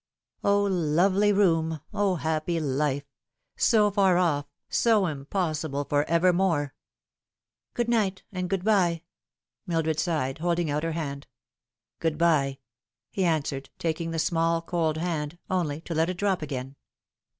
[0.43, 3.03] O lovely room, O happy life;
[3.55, 6.73] so far off, so impossible for evermore!
[7.75, 9.03] "Good night and good bye,"
[9.67, 11.27] Mildred sighed, holding out her hand."
[11.99, 12.57] Good bye,"
[13.11, 16.77] he answered, taking the small cold hand, only to let it drop again.